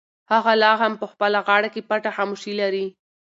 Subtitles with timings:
[0.31, 2.85] هغه لا هم په خپله غاړه کې پټه خاموشي لري.